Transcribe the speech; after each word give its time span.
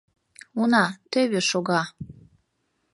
Уна, 0.61 0.85
тӧвӧ 1.11 1.41
шога. 1.49 1.81